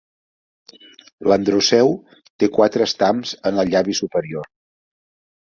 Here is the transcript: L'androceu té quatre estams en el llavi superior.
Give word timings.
L'androceu 1.31 1.91
té 2.45 2.49
quatre 2.57 2.87
estams 2.91 3.35
en 3.53 3.61
el 3.65 3.71
llavi 3.75 3.97
superior. 4.01 4.51